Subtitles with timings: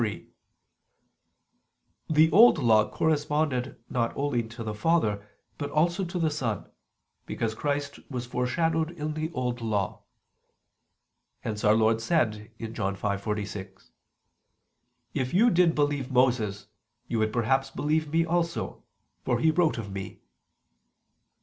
[0.01, 0.27] 3:
[2.09, 5.27] The Old Law corresponded not only to the Father,
[5.59, 6.67] but also to the Son:
[7.27, 10.01] because Christ was foreshadowed in the Old Law.
[11.41, 13.91] Hence Our Lord said (John 5:46):
[15.13, 16.65] "If you did believe Moses,
[17.07, 18.83] you would perhaps believe me also;
[19.23, 20.21] for he wrote of Me."